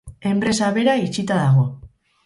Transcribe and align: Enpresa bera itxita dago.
Enpresa 0.29 0.71
bera 0.79 0.97
itxita 1.05 1.41
dago. 1.45 1.71